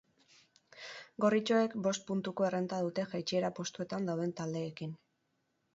[1.25, 4.99] Gorritxoek bost puntuko errenta dute jaitsiera postuetan dauden taldeekin.